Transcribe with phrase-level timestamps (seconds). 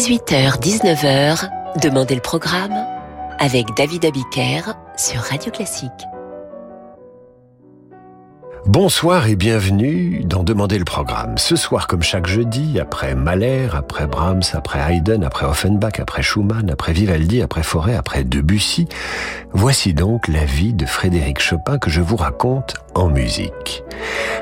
[0.00, 1.50] 18h-19h,
[1.82, 2.72] Demandez le programme
[3.38, 4.62] avec David Abiker
[4.96, 5.90] sur Radio Classique.
[8.64, 11.36] Bonsoir et bienvenue dans Demander le programme.
[11.36, 16.70] Ce soir, comme chaque jeudi, après Mahler, après Brahms, après Haydn, après Offenbach, après Schumann,
[16.70, 18.88] après Vivaldi, après Forêt, après Debussy,
[19.52, 23.84] voici donc la vie de Frédéric Chopin que je vous raconte en musique.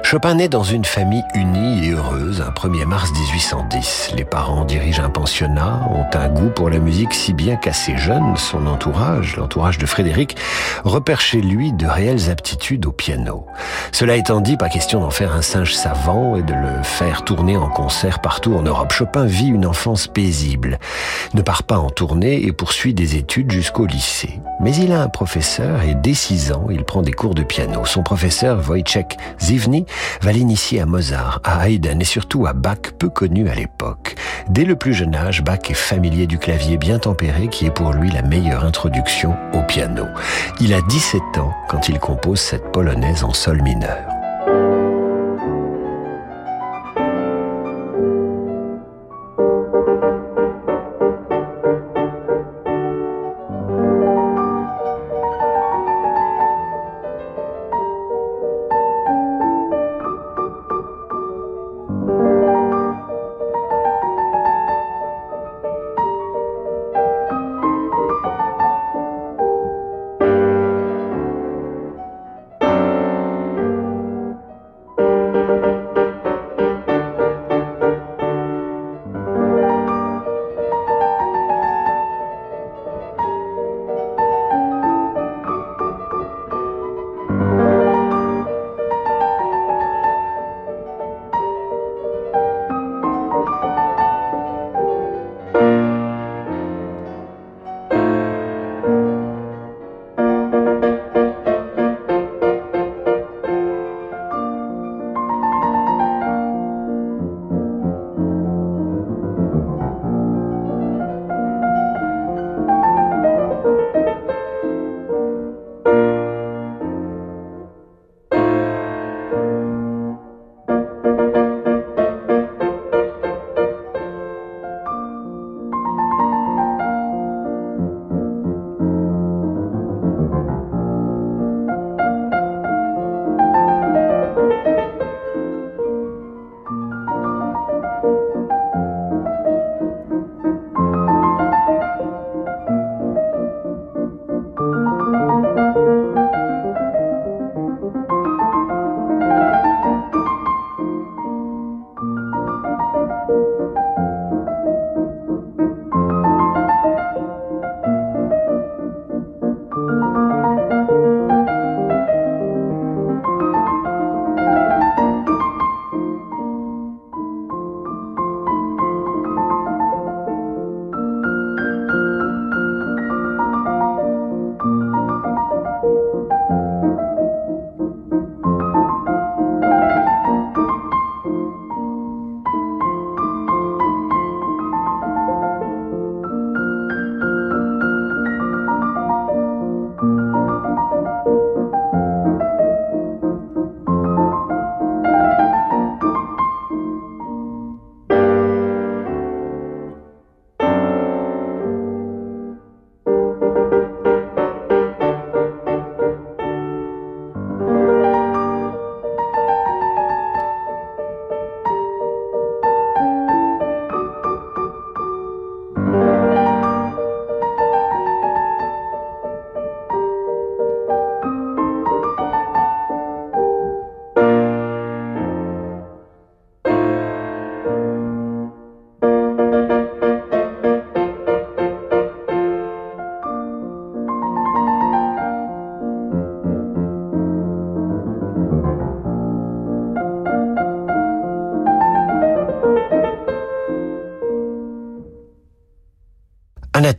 [0.03, 4.13] Chopin naît dans une famille unie et heureuse un 1er mars 1810.
[4.17, 8.37] Les parents dirigent un pensionnat, ont un goût pour la musique si bien qu'assez jeune,
[8.37, 10.37] son entourage, l'entourage de Frédéric,
[10.85, 13.47] repère chez lui de réelles aptitudes au piano.
[13.93, 17.59] Cela étant dit, pas question d'en faire un singe savant et de le faire tourner
[17.59, 18.93] en concert partout en Europe.
[18.93, 20.79] Chopin vit une enfance paisible,
[21.35, 24.41] ne part pas en tournée et poursuit des études jusqu'au lycée.
[24.61, 27.85] Mais il a un professeur et dès 6 ans, il prend des cours de piano.
[27.85, 29.85] Son professeur, Wojciech Zivny,
[30.23, 34.17] va l'initier à Mozart, à Haydn et surtout à Bach, peu connu à l'époque.
[34.49, 37.93] Dès le plus jeune âge, Bach est familier du clavier bien tempéré qui est pour
[37.93, 40.05] lui la meilleure introduction au piano.
[40.61, 44.18] Il a 17 ans quand il compose cette polonaise en sol mineur.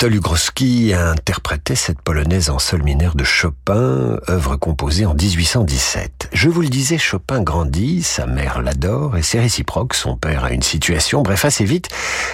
[0.02, 6.19] Anatole Ugroski interprétait cette polonaise en sol mineur de Chopin, œuvre composée en 1817.
[6.32, 10.52] Je vous le disais, Chopin grandit, sa mère l'adore et c'est réciproque, son père a
[10.52, 11.24] une situation.
[11.24, 11.90] Bref, assez vite,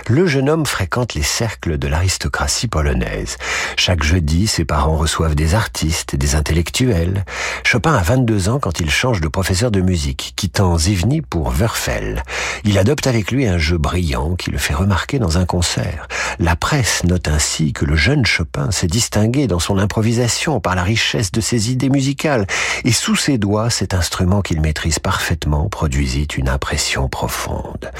[0.09, 3.37] le jeune homme fréquente les cercles de l'aristocratie polonaise.
[3.77, 7.23] Chaque jeudi, ses parents reçoivent des artistes, des intellectuels.
[7.63, 12.23] Chopin a 22 ans quand il change de professeur de musique, quittant Zivny pour Wörfel.
[12.65, 16.09] Il adopte avec lui un jeu brillant qui le fait remarquer dans un concert.
[16.37, 20.83] La presse note ainsi que le jeune Chopin s'est distingué dans son improvisation par la
[20.83, 22.45] richesse de ses idées musicales,
[22.83, 27.91] et sous ses doigts, cet instrument qu'il maîtrise parfaitement produisit une impression profonde.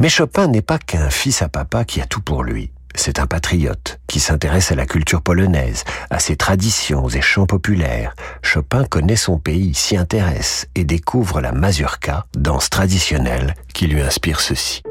[0.00, 2.72] Mais Chopin n'est pas qu'un fils à papa qui a tout pour lui.
[2.96, 8.16] C'est un patriote qui s'intéresse à la culture polonaise, à ses traditions et chants populaires.
[8.42, 14.40] Chopin connaît son pays, s'y intéresse et découvre la mazurka, danse traditionnelle, qui lui inspire
[14.40, 14.82] ceci.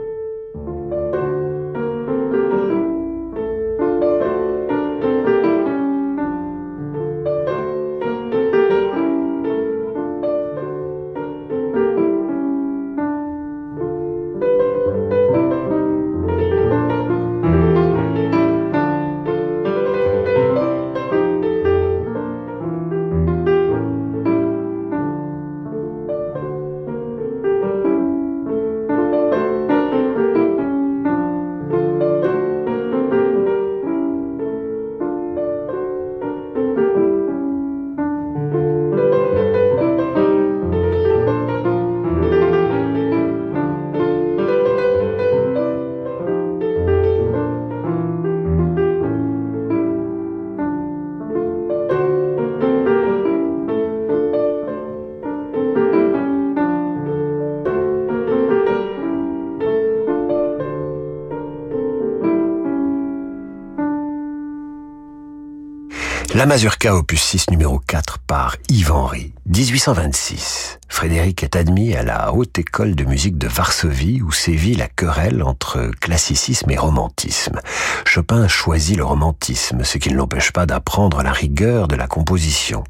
[66.51, 70.79] Mazurka opus 6 numéro 4 par Yves Henry, 1826.
[70.89, 75.43] Frédéric est admis à la Haute École de musique de Varsovie où sévit la querelle
[75.43, 77.61] entre classicisme et romantisme.
[78.03, 82.83] Chopin choisit le romantisme, ce qui ne l'empêche pas d'apprendre la rigueur de la composition.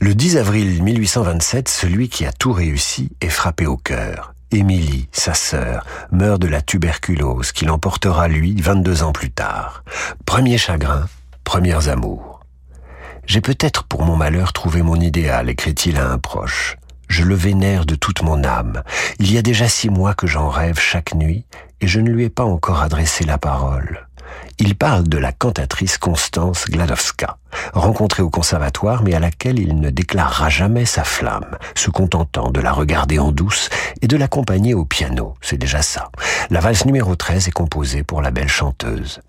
[0.00, 4.32] Le 10 avril 1827, celui qui a tout réussi est frappé au cœur.
[4.52, 9.82] Émilie, sa sœur, meurt de la tuberculose qui l'emportera lui 22 ans plus tard.
[10.24, 11.08] Premier chagrin,
[11.42, 12.31] premiers amours.
[13.26, 16.76] J'ai peut-être pour mon malheur trouvé mon idéal, écrit-il à un proche.
[17.08, 18.82] Je le vénère de toute mon âme.
[19.18, 21.44] Il y a déjà six mois que j'en rêve chaque nuit,
[21.80, 24.06] et je ne lui ai pas encore adressé la parole.
[24.58, 27.36] Il parle de la cantatrice Constance Gladowska,
[27.74, 32.60] rencontrée au conservatoire mais à laquelle il ne déclarera jamais sa flamme, se contentant de
[32.60, 33.68] la regarder en douce
[34.00, 36.10] et de l'accompagner au piano, c'est déjà ça.
[36.50, 39.20] La valse numéro 13 est composée pour la belle chanteuse.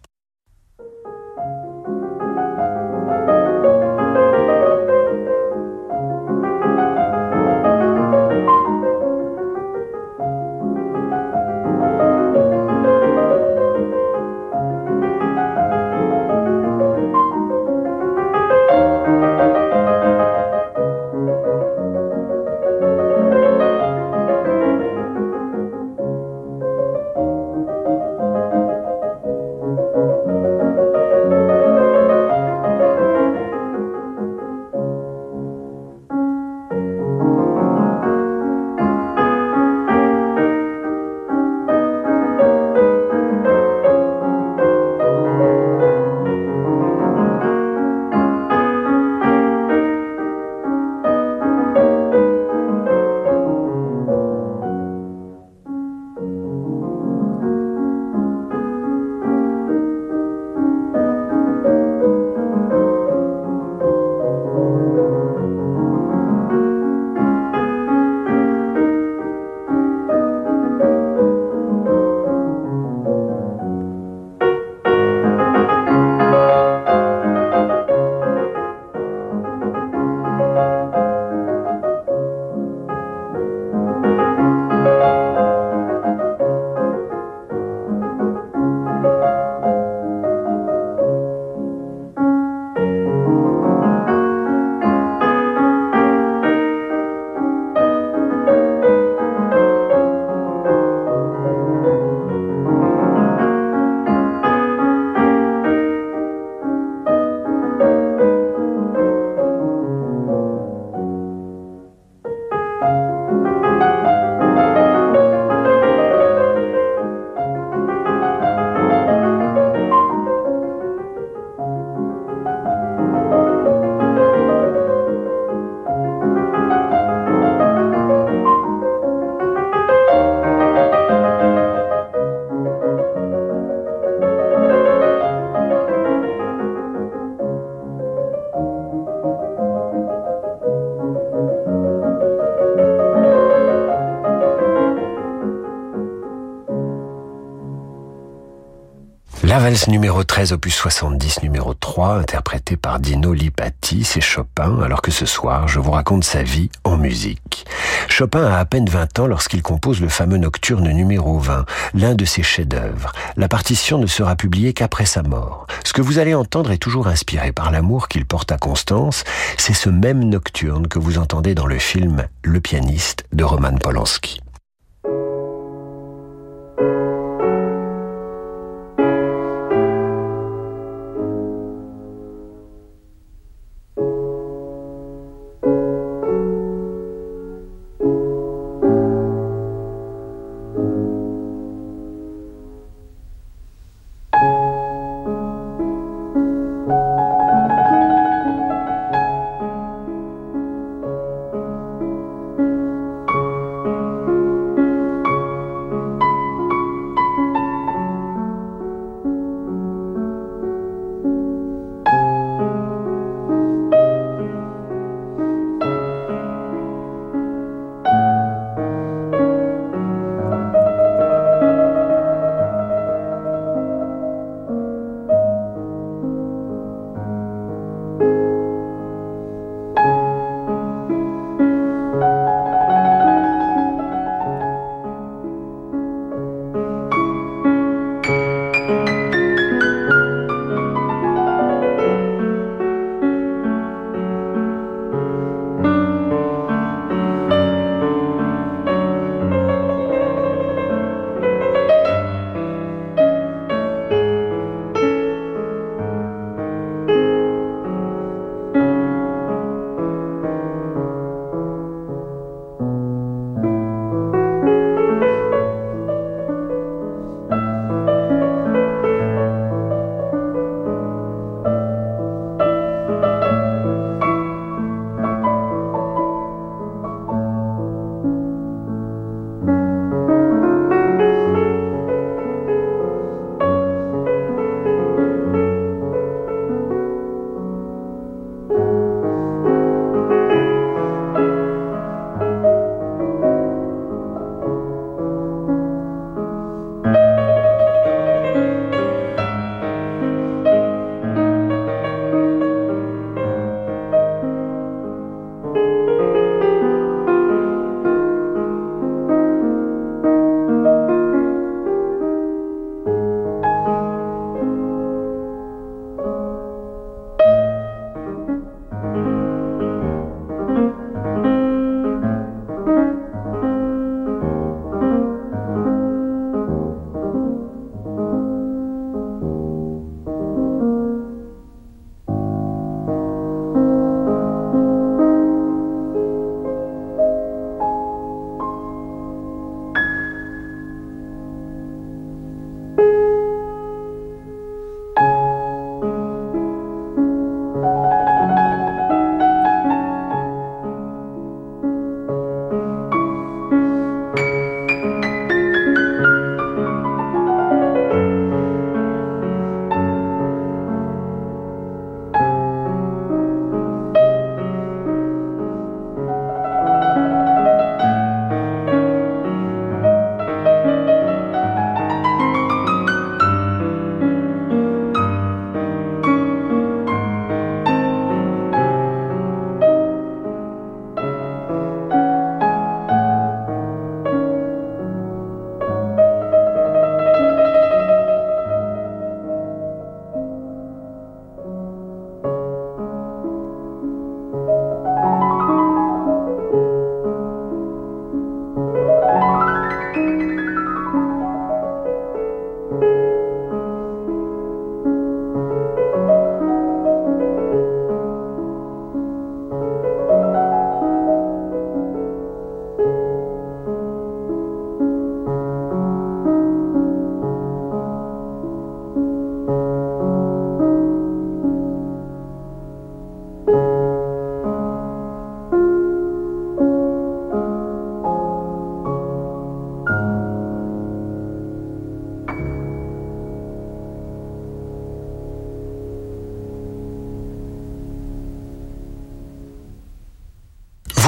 [149.64, 155.10] Valse numéro 13, opus 70, numéro 3, interprété par Dino Lipati, c'est Chopin, alors que
[155.10, 157.66] ce soir, je vous raconte sa vie en musique.
[158.10, 162.26] Chopin a à peine 20 ans lorsqu'il compose le fameux nocturne numéro 20, l'un de
[162.26, 163.14] ses chefs-d'œuvre.
[163.38, 165.66] La partition ne sera publiée qu'après sa mort.
[165.86, 169.24] Ce que vous allez entendre est toujours inspiré par l'amour qu'il porte à Constance.
[169.58, 174.43] C'est ce même nocturne que vous entendez dans le film Le pianiste de Roman Polanski.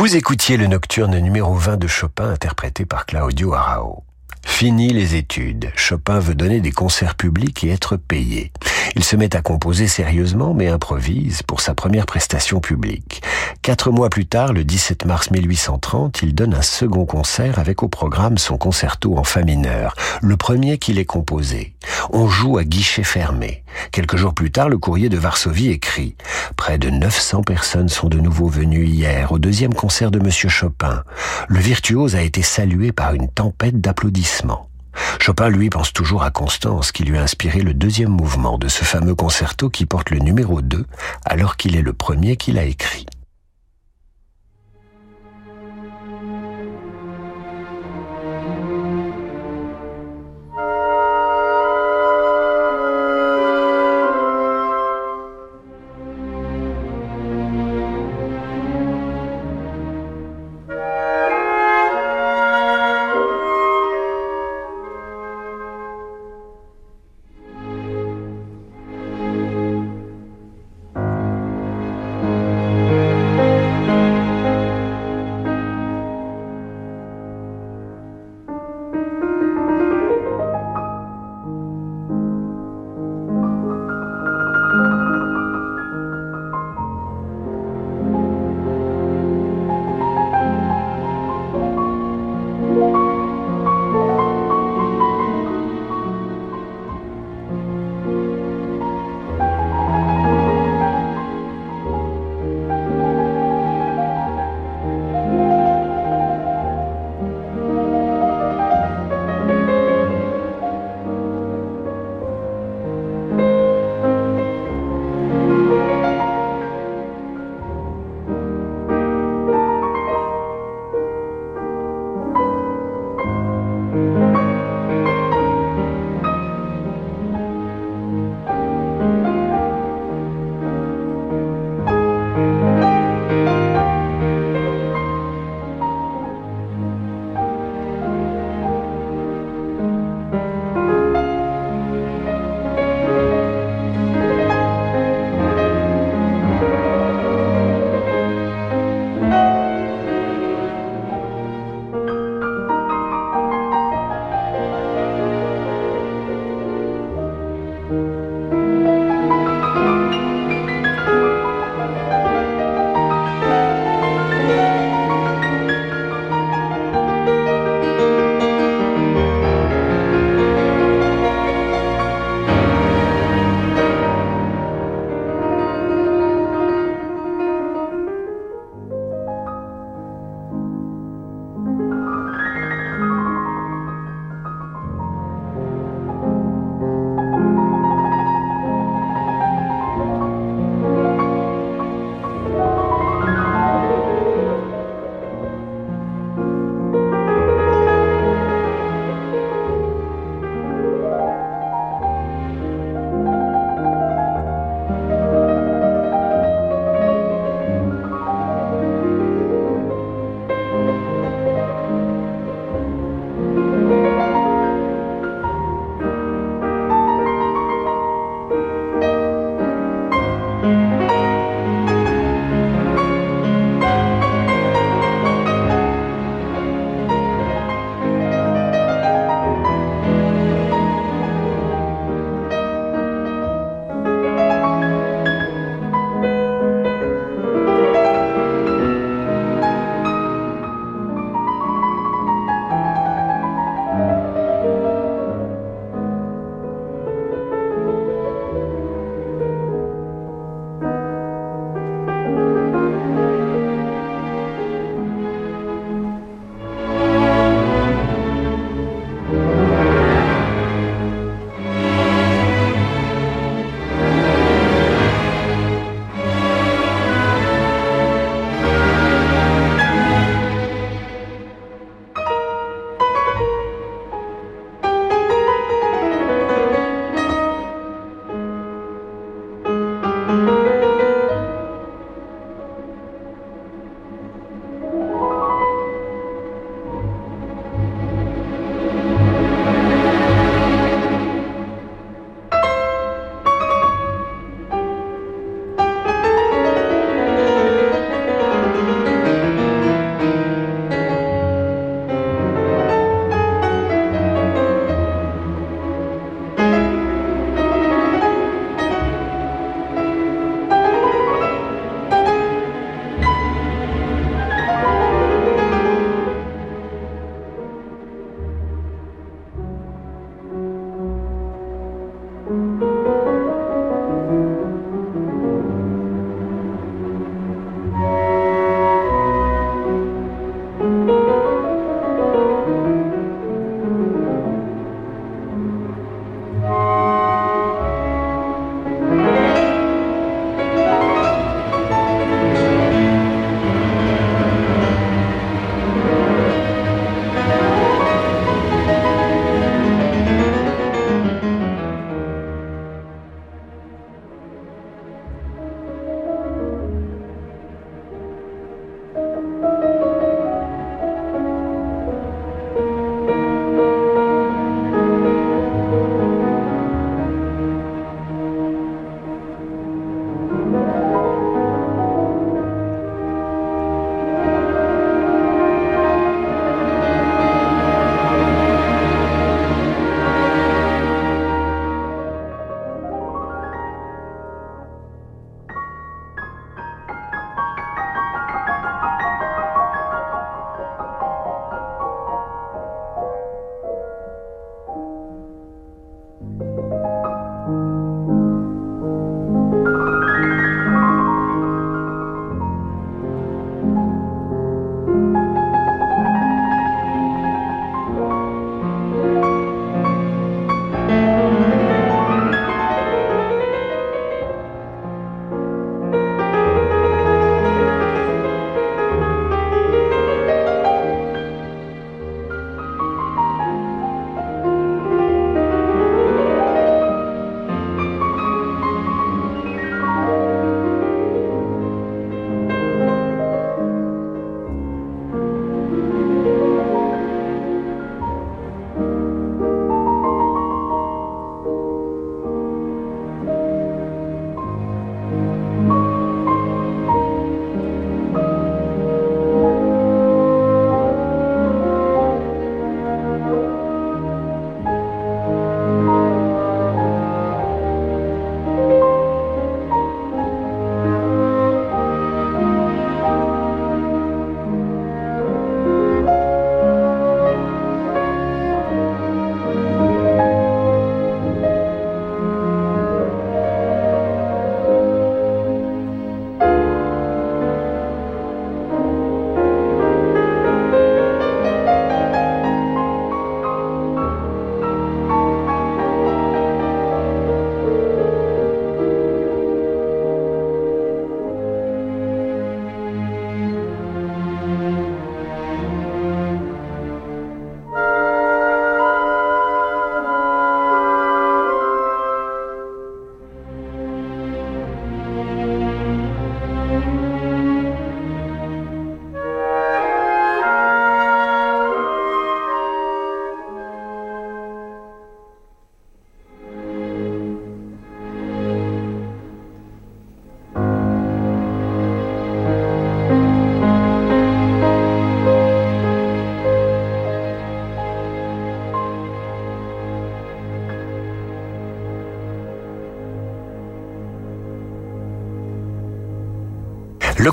[0.05, 4.03] Vous écoutiez le nocturne numéro 20 de Chopin interprété par Claudio Arao.
[4.45, 5.71] Fini les études.
[5.75, 8.51] Chopin veut donner des concerts publics et être payé.
[8.95, 13.23] Il se met à composer sérieusement mais improvise pour sa première prestation publique.
[13.63, 17.87] Quatre mois plus tard, le 17 mars 1830, il donne un second concert avec au
[17.87, 21.73] programme son concerto en fa mineur, le premier qu'il ait composé.
[22.11, 23.64] On joue à guichet fermé.
[23.91, 26.15] Quelques jours plus tard, le courrier de Varsovie écrit
[26.55, 31.03] Près de 900 personnes sont de nouveau venues hier au deuxième concert de Monsieur Chopin.
[31.47, 34.69] Le virtuose a été salué par une tempête d'applaudissements.
[35.19, 38.83] Chopin, lui, pense toujours à Constance, qui lui a inspiré le deuxième mouvement de ce
[38.83, 40.85] fameux concerto qui porte le numéro 2,
[41.25, 43.05] alors qu'il est le premier qu'il a écrit.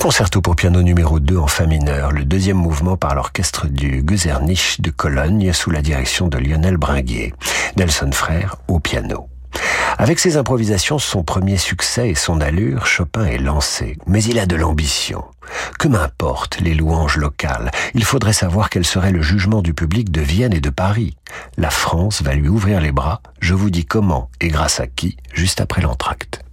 [0.02, 4.80] Concerto pour piano numéro 2 en fa mineur, le deuxième mouvement par l'orchestre du Guzernich
[4.80, 7.32] de Cologne sous la direction de Lionel Bringuier.
[7.76, 9.28] Nelson Frère au piano.
[9.98, 13.96] Avec ses improvisations, son premier succès et son allure, Chopin est lancé.
[14.08, 15.22] Mais il a de l'ambition.
[15.78, 20.20] Que m'importe les louanges locales, il faudrait savoir quel serait le jugement du public de
[20.20, 21.16] Vienne et de Paris.
[21.56, 25.16] La France va lui ouvrir les bras, je vous dis comment et grâce à qui,
[25.32, 26.44] juste après l'entracte.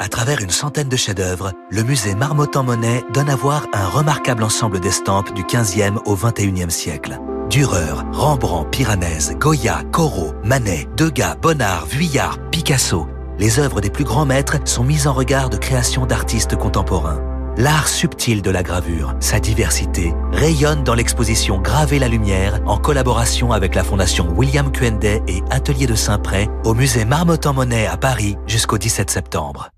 [0.00, 4.80] À travers une centaine de chefs-d'œuvre, le musée Marmottan-Monet donne à voir un remarquable ensemble
[4.80, 7.20] d'estampes du 15e au 21e siècle.
[7.48, 13.06] Dürer, Rembrandt, Piranèse, Goya, Corot, Manet, Degas, Bonnard, Vuillard, Picasso.
[13.38, 17.22] Les œuvres des plus grands maîtres sont mises en regard de créations d'artistes contemporains.
[17.56, 23.52] L'art subtil de la gravure, sa diversité, rayonne dans l'exposition Graver la lumière en collaboration
[23.52, 28.78] avec la Fondation William Quenday et Atelier de Saint-Pré au musée Marmottan-Monet à Paris jusqu'au
[28.78, 29.70] 17 septembre.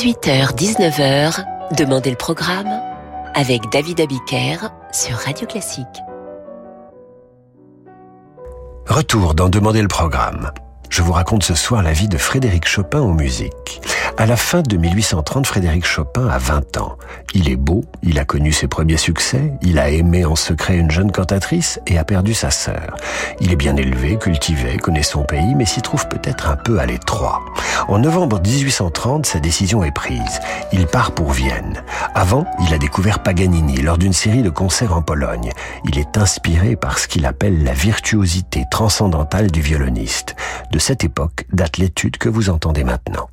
[0.00, 1.44] 18h-19h,
[1.76, 2.80] Demandez le programme
[3.34, 4.56] avec David Abiker
[4.92, 5.84] sur Radio Classique.
[8.86, 10.52] Retour dans Demandez le programme.
[10.88, 13.82] Je vous raconte ce soir la vie de Frédéric Chopin en musique.
[14.20, 16.98] À la fin de 1830, Frédéric Chopin a 20 ans.
[17.32, 20.90] Il est beau, il a connu ses premiers succès, il a aimé en secret une
[20.90, 22.96] jeune cantatrice et a perdu sa sœur.
[23.40, 26.84] Il est bien élevé, cultivé, connaît son pays, mais s'y trouve peut-être un peu à
[26.84, 27.40] l'étroit.
[27.88, 30.40] En novembre 1830, sa décision est prise.
[30.70, 31.82] Il part pour Vienne.
[32.14, 35.50] Avant, il a découvert Paganini lors d'une série de concerts en Pologne.
[35.88, 40.36] Il est inspiré par ce qu'il appelle la virtuosité transcendantale du violoniste.
[40.72, 43.30] De cette époque date l'étude que vous entendez maintenant.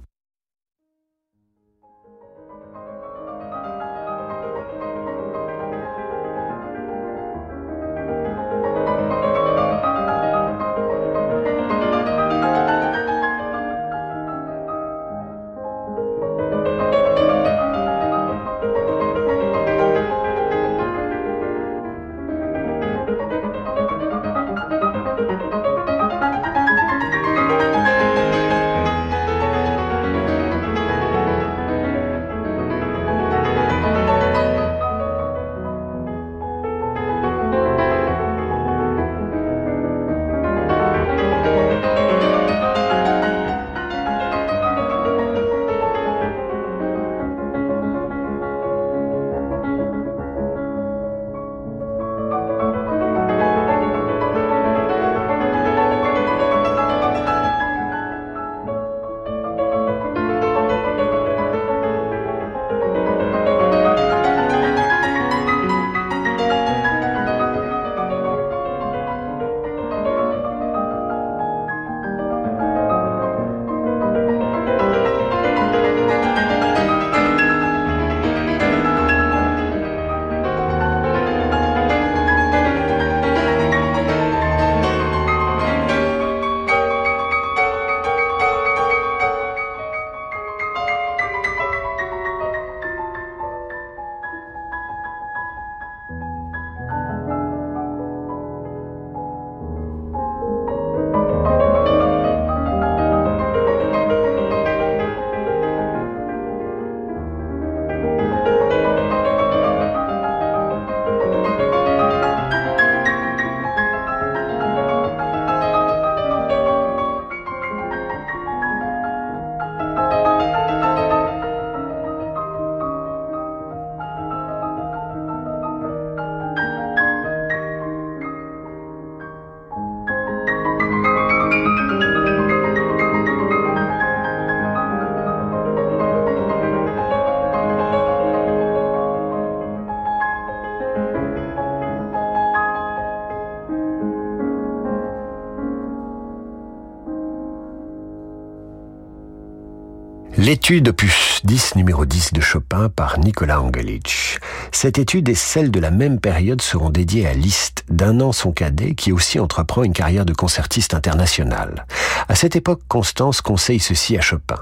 [150.47, 154.39] L'étude opus 10 numéro 10 de Chopin par Nicolas Angelic.
[154.71, 158.53] Cette étude et celle de la même période seront dédiées à Liszt, d'un an son
[158.53, 161.85] cadet, qui aussi entreprend une carrière de concertiste international.
[162.29, 164.59] À cette époque, Constance conseille ceci à Chopin.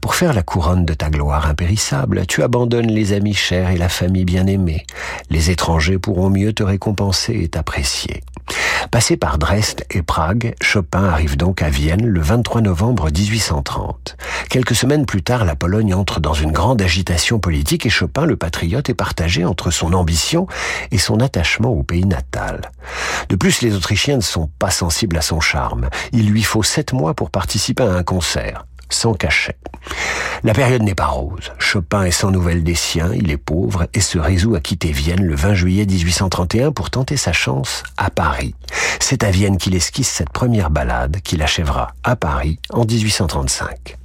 [0.00, 3.88] Pour faire la couronne de ta gloire impérissable, tu abandonnes les amis chers et la
[3.88, 4.84] famille bien-aimée.
[5.30, 8.24] Les étrangers pourront mieux te récompenser et t'apprécier.
[8.90, 14.16] Passé par Dresde et Prague, Chopin arrive donc à Vienne le 23 novembre 1830.
[14.48, 18.36] Quelques semaines plus tard, la Pologne entre dans une grande agitation politique et Chopin, le
[18.36, 20.46] patriote, est partagé entre son ambition
[20.90, 22.70] et son attachement au pays natal.
[23.28, 25.88] De plus, les Autrichiens ne sont pas sensibles à son charme.
[26.12, 29.56] Il lui faut sept mois pour participer à un concert sans cachet.
[30.42, 31.52] La période n'est pas rose.
[31.58, 35.22] Chopin est sans nouvelles des siens, il est pauvre et se résout à quitter Vienne
[35.22, 38.54] le 20 juillet 1831 pour tenter sa chance à Paris.
[38.98, 43.99] C'est à Vienne qu'il esquisse cette première ballade qu'il achèvera à Paris en 1835.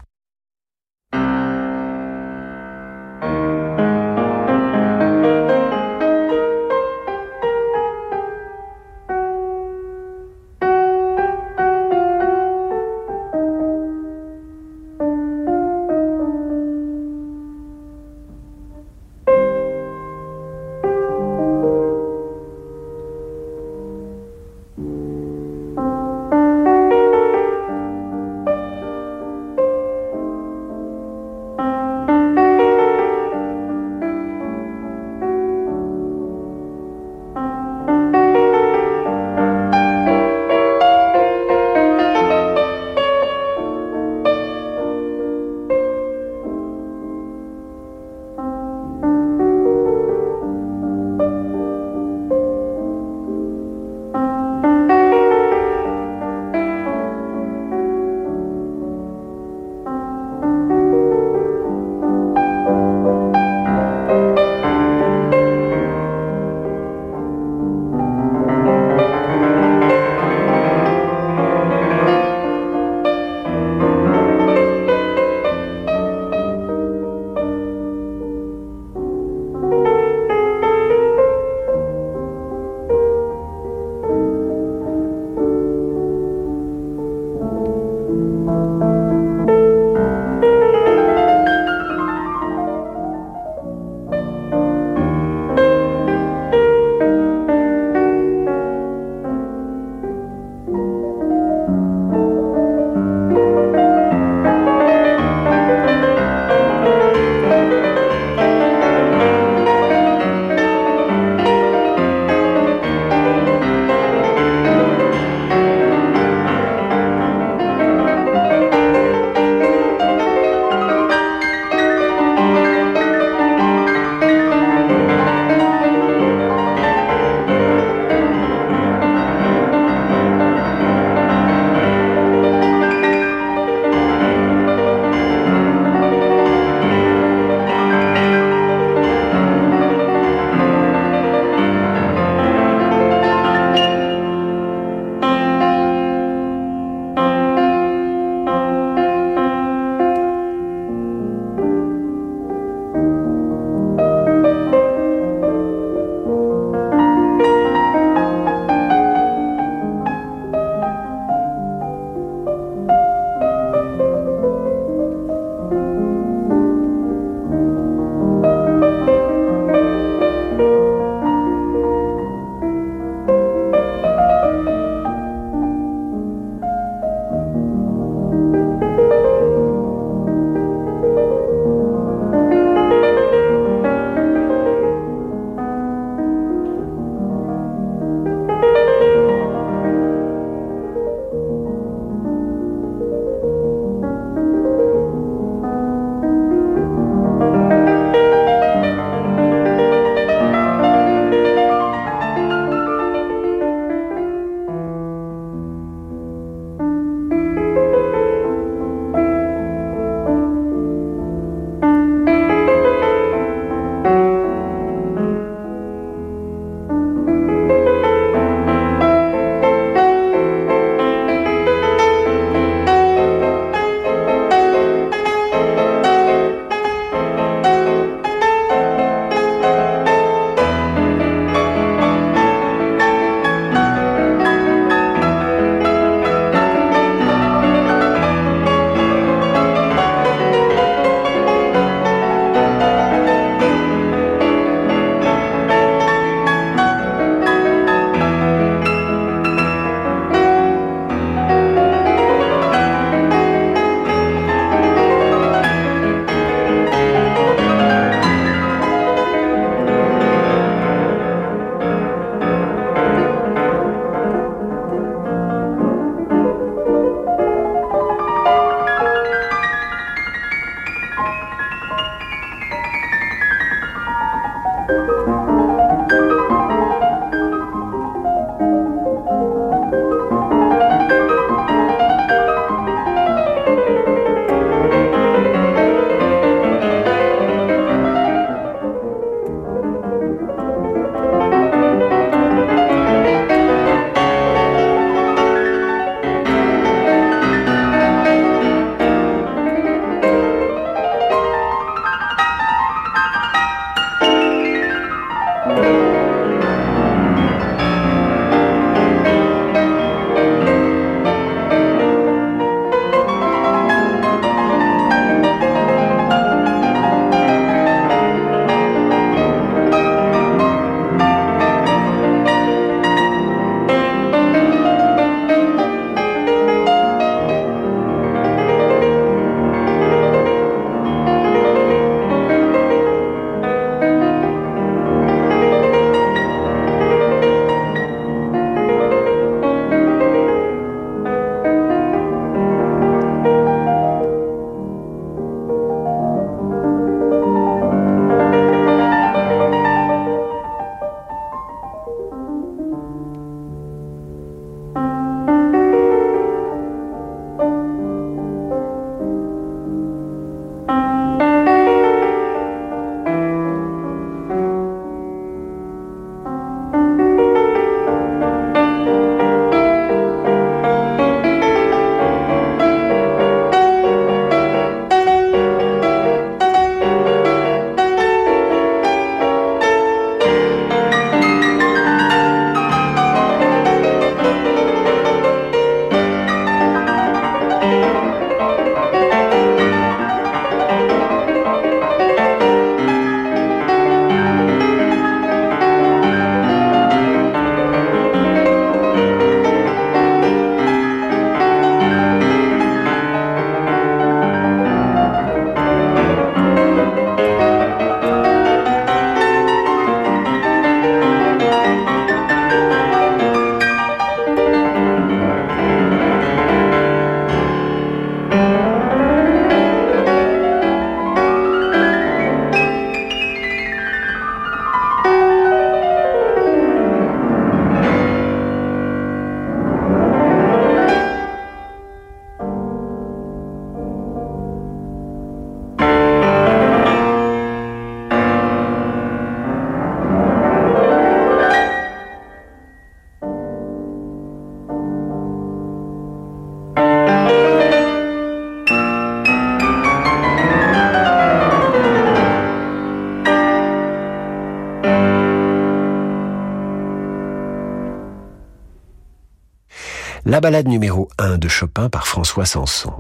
[460.56, 463.12] La balade numéro 1 de Chopin par François Sanson.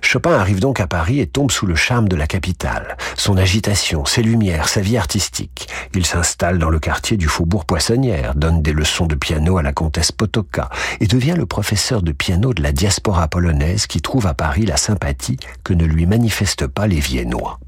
[0.00, 4.04] Chopin arrive donc à Paris et tombe sous le charme de la capitale, son agitation,
[4.04, 5.68] ses lumières, sa vie artistique.
[5.92, 9.72] Il s'installe dans le quartier du Faubourg Poissonnière, donne des leçons de piano à la
[9.72, 10.70] comtesse Potocka
[11.00, 14.76] et devient le professeur de piano de la diaspora polonaise qui trouve à Paris la
[14.76, 17.58] sympathie que ne lui manifestent pas les Viennois.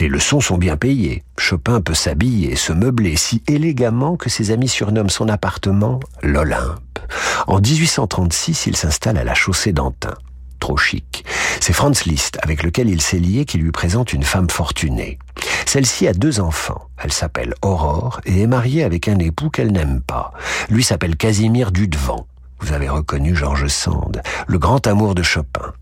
[0.00, 1.22] Les leçons sont bien payées.
[1.38, 6.98] Chopin peut s'habiller et se meubler si élégamment que ses amis surnomment son appartement l'Olympe.
[7.46, 10.14] En 1836, il s'installe à la chaussée d'Antin
[10.64, 11.26] trop chic.
[11.60, 15.18] C'est Franz Liszt, avec lequel il s'est lié, qui lui présente une femme fortunée.
[15.66, 16.88] Celle-ci a deux enfants.
[16.96, 20.32] Elle s'appelle Aurore et est mariée avec un époux qu'elle n'aime pas.
[20.70, 22.26] Lui s'appelle Casimir Dudevant.
[22.64, 25.74] Vous avez reconnu Georges Sand, le grand amour de Chopin.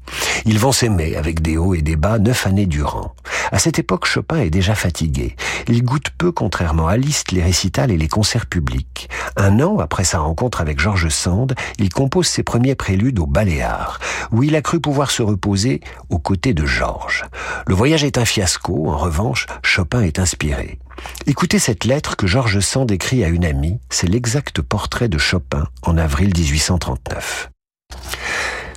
[0.45, 3.14] Ils vont s'aimer avec des hauts et des bas neuf années durant.
[3.53, 5.37] À cette époque, Chopin est déjà fatigué.
[5.68, 9.09] Il goûte peu, contrairement à Liszt, les récitals et les concerts publics.
[9.37, 14.01] Un an après sa rencontre avec Georges Sand, il compose ses premiers préludes au Baléares,
[14.33, 17.26] où il a cru pouvoir se reposer aux côtés de Georges.
[17.68, 20.80] Le voyage est un fiasco, en revanche, Chopin est inspiré.
[21.26, 25.68] Écoutez cette lettre que Georges Sand écrit à une amie, c'est l'exact portrait de Chopin
[25.82, 27.51] en avril 1839.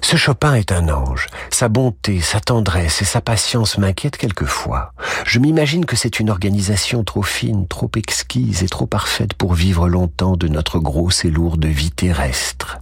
[0.02, 1.26] Ce Chopin est un ange.
[1.50, 4.94] Sa bonté, sa tendresse et sa patience m'inquiètent quelquefois.
[5.26, 9.90] Je m'imagine que c'est une organisation trop fine, trop exquise et trop parfaite pour vivre
[9.90, 12.78] longtemps de notre grosse et lourde vie terrestre.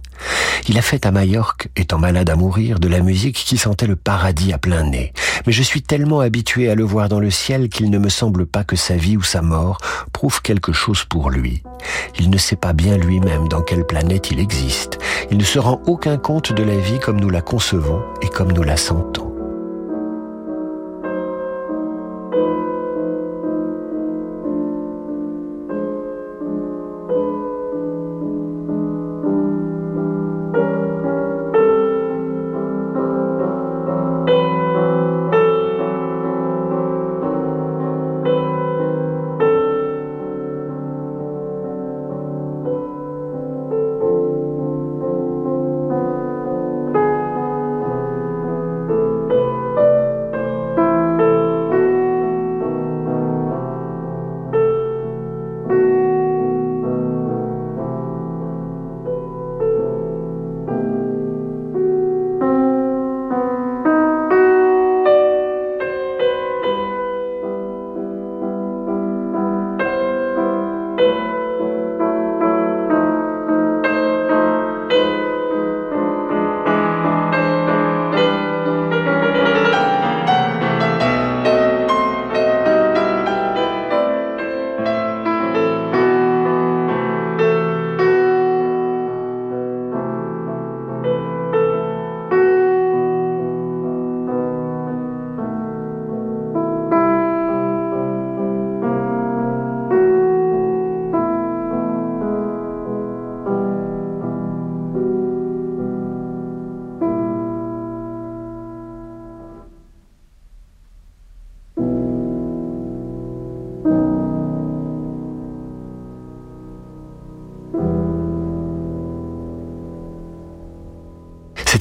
[0.68, 3.96] Il a fait à Majorque, étant malade à mourir, de la musique qui sentait le
[3.96, 5.12] paradis à plein nez.
[5.46, 8.46] Mais je suis tellement habitué à le voir dans le ciel qu'il ne me semble
[8.46, 9.78] pas que sa vie ou sa mort
[10.12, 11.62] prouve quelque chose pour lui.
[12.18, 14.98] Il ne sait pas bien lui-même dans quelle planète il existe.
[15.30, 18.52] Il ne se rend aucun compte de la vie comme nous la concevons et comme
[18.52, 19.33] nous la sentons.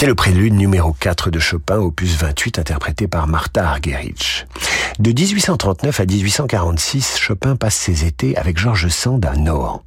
[0.04, 4.46] C'était le prélude numéro 4 de Chopin, opus 28, interprété par Martha Argerich.
[5.00, 9.82] De 1839 à 1846, Chopin passe ses étés avec Georges Sand à Nohant.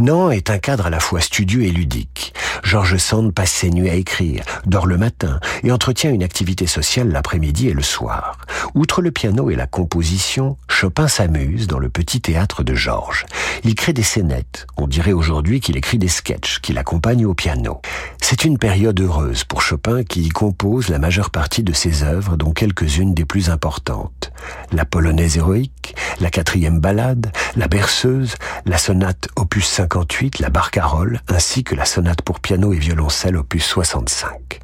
[0.00, 2.34] Nohant est un cadre à la fois studieux et ludique.
[2.64, 7.08] Georges Sand passe ses nuits à écrire, dort le matin et entretient une activité sociale
[7.08, 8.38] l'après-midi et le soir.
[8.74, 13.26] Outre le piano et la composition, Chopin s'amuse dans le petit théâtre de Georges.
[13.64, 14.66] Il crée des scénettes.
[14.76, 17.80] On dirait aujourd'hui qu'il écrit des sketchs qui l'accompagnent au piano.
[18.20, 22.36] C'est une période heureuse pour Chopin qui y compose la majeure partie de ses œuvres,
[22.36, 24.32] dont quelques-unes des plus importantes.
[24.72, 28.36] La polonaise héroïque, la quatrième ballade, la berceuse,
[28.66, 33.64] la sonate opus 58, la barcarolle, ainsi que la sonate pour piano et violoncelle opus
[33.64, 34.60] 65.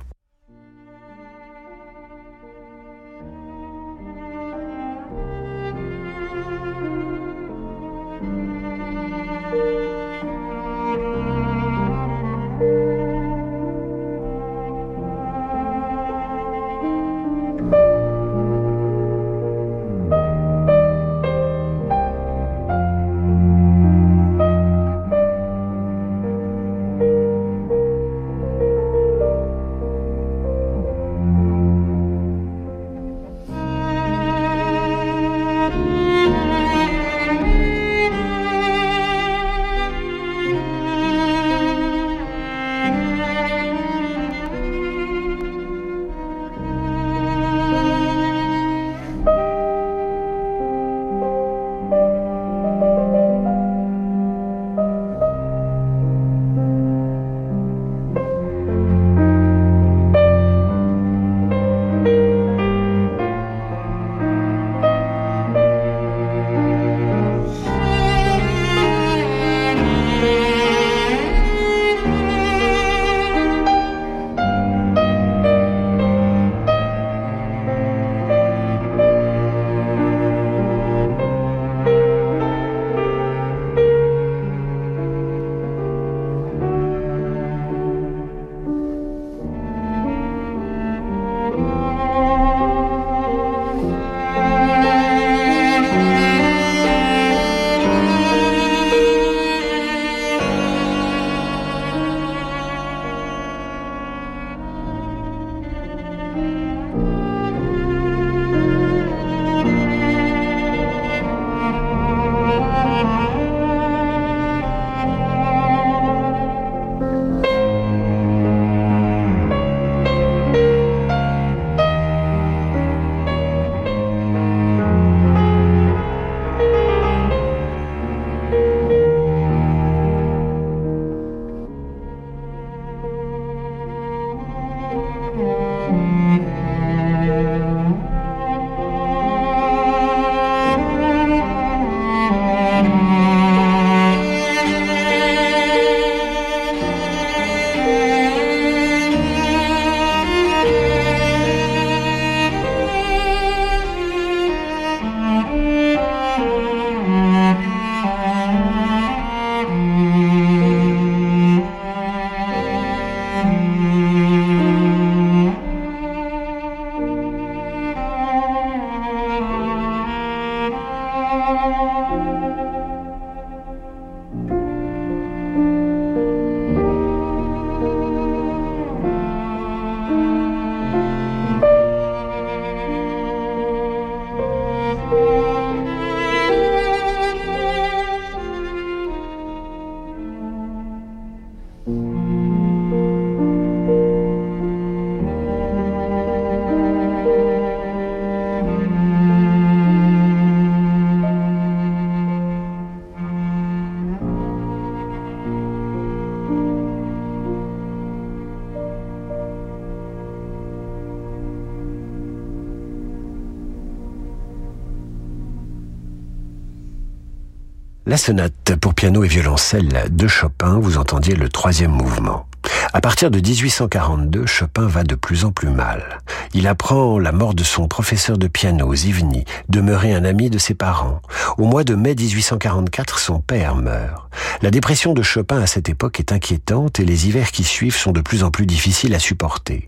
[218.08, 222.46] La sonate pour piano et violoncelle de Chopin, vous entendiez le troisième mouvement.
[222.92, 226.20] À partir de 1842, Chopin va de plus en plus mal.
[226.54, 230.74] Il apprend la mort de son professeur de piano, Zivny, demeuré un ami de ses
[230.74, 231.20] parents.
[231.58, 234.30] Au mois de mai 1844, son père meurt.
[234.62, 238.12] La dépression de Chopin à cette époque est inquiétante et les hivers qui suivent sont
[238.12, 239.84] de plus en plus difficiles à supporter.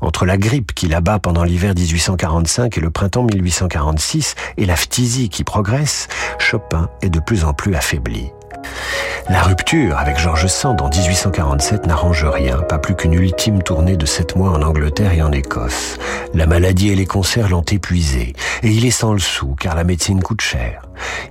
[0.00, 5.28] Entre la grippe qui l'abat pendant l'hiver 1845 et le printemps 1846 et la phtisie
[5.28, 6.08] qui progresse,
[6.38, 8.30] Chopin est de plus en plus affaibli.
[9.28, 14.06] La rupture avec George Sand en 1847 n'arrange rien, pas plus qu'une ultime tournée de
[14.06, 15.98] sept mois en Angleterre et en Écosse.
[16.32, 19.82] La maladie et les concerts l'ont épuisé, et il est sans le sou, car la
[19.82, 20.82] médecine coûte cher.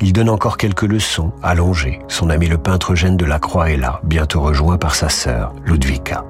[0.01, 1.99] Il donne encore quelques leçons, allongé.
[2.09, 5.53] Son ami le peintre Eugène de la Croix est là, bientôt rejoint par sa sœur,
[5.65, 6.25] Ludwika.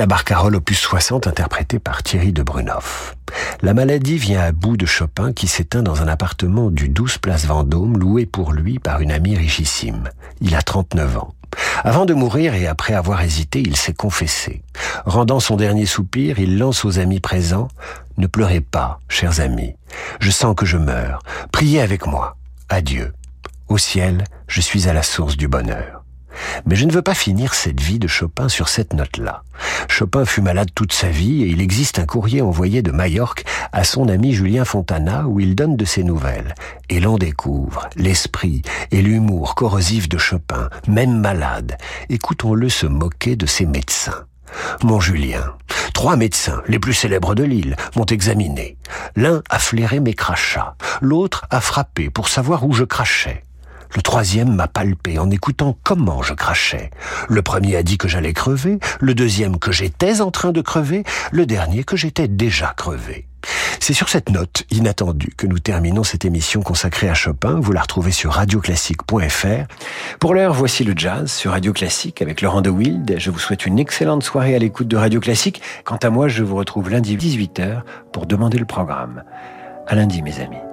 [0.00, 3.18] La barcarolle opus 60 interprétée par Thierry de Brunoff.
[3.60, 7.44] La maladie vient à bout de Chopin qui s'éteint dans un appartement du 12 place
[7.44, 10.08] Vendôme loué pour lui par une amie richissime.
[10.40, 11.34] Il a 39 ans.
[11.84, 14.62] Avant de mourir et après avoir hésité, il s'est confessé.
[15.04, 17.68] Rendant son dernier soupir, il lance aux amis présents
[18.16, 19.74] Ne pleurez pas, chers amis.
[20.18, 21.22] Je sens que je meurs.
[21.52, 22.38] Priez avec moi.
[22.70, 23.12] Adieu.
[23.68, 25.99] Au ciel, je suis à la source du bonheur.
[26.66, 29.42] Mais je ne veux pas finir cette vie de Chopin sur cette note-là.
[29.88, 33.84] Chopin fut malade toute sa vie et il existe un courrier envoyé de Majorque à
[33.84, 36.54] son ami Julien Fontana où il donne de ses nouvelles.
[36.88, 41.76] Et l'on découvre l'esprit et l'humour corrosif de Chopin, même malade.
[42.08, 44.24] Écoutons-le se moquer de ses médecins.
[44.82, 45.54] Mon Julien,
[45.94, 48.76] trois médecins, les plus célèbres de l'île, m'ont examiné.
[49.16, 53.44] L'un a flairé mes crachats, l'autre a frappé pour savoir où je crachais.
[53.94, 56.90] Le troisième m'a palpé en écoutant comment je crachais.
[57.28, 61.04] Le premier a dit que j'allais crever, le deuxième que j'étais en train de crever,
[61.32, 63.26] le dernier que j'étais déjà crevé.
[63.80, 67.58] C'est sur cette note inattendue que nous terminons cette émission consacrée à Chopin.
[67.60, 70.16] Vous la retrouvez sur radioclassique.fr.
[70.18, 73.16] Pour l'heure, voici le jazz sur Radio Classique avec Laurent de Wild.
[73.18, 75.62] Je vous souhaite une excellente soirée à l'écoute de Radio Classique.
[75.84, 77.82] Quant à moi, je vous retrouve lundi 18h
[78.12, 79.24] pour demander le programme.
[79.86, 80.69] À lundi, mes amis.